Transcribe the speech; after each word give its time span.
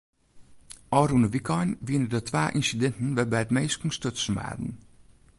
Ofrûne 0.99 1.27
wykein 1.33 1.69
wiene 1.87 2.07
der 2.13 2.25
twa 2.27 2.43
ynsidinten 2.57 3.15
wêrby't 3.17 3.49
minsken 3.55 3.89
stutsen 3.97 4.33
waarden. 4.39 4.71